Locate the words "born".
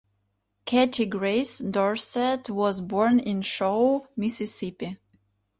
2.81-3.19